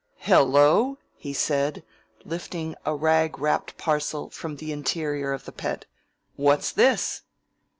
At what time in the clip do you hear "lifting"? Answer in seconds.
2.25-2.73